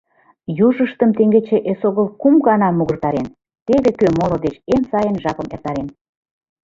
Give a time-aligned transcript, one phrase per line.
[0.65, 3.27] Южыштым теҥгече эсогыл кум ганат мугыртарен:
[3.67, 5.87] теве кӧ моло деч «эн сайын» жапым эртарен!